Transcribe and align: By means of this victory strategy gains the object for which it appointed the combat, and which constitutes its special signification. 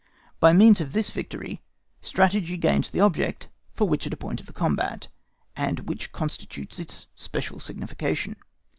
By 0.39 0.51
means 0.51 0.81
of 0.81 0.93
this 0.93 1.11
victory 1.11 1.61
strategy 2.01 2.57
gains 2.57 2.89
the 2.89 3.01
object 3.01 3.49
for 3.75 3.87
which 3.87 4.07
it 4.07 4.13
appointed 4.13 4.47
the 4.47 4.51
combat, 4.51 5.09
and 5.55 5.81
which 5.81 6.11
constitutes 6.11 6.79
its 6.79 7.05
special 7.13 7.59
signification. 7.59 8.35